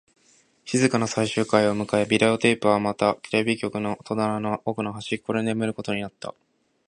[0.65, 6.33] 静かな最終回を迎え、ビデオテープはまたテレビ局の戸棚の奥の隅っこで眠ることになった